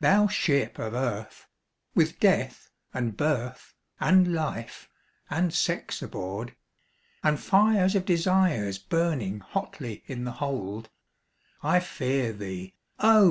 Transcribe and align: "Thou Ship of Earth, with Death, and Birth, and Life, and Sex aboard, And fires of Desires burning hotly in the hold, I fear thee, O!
"Thou 0.00 0.26
Ship 0.28 0.78
of 0.78 0.92
Earth, 0.92 1.48
with 1.94 2.20
Death, 2.20 2.68
and 2.92 3.16
Birth, 3.16 3.72
and 3.98 4.34
Life, 4.34 4.90
and 5.30 5.50
Sex 5.54 6.02
aboard, 6.02 6.54
And 7.22 7.40
fires 7.40 7.94
of 7.94 8.04
Desires 8.04 8.76
burning 8.76 9.40
hotly 9.40 10.04
in 10.06 10.24
the 10.24 10.32
hold, 10.32 10.90
I 11.62 11.80
fear 11.80 12.34
thee, 12.34 12.74
O! 12.98 13.30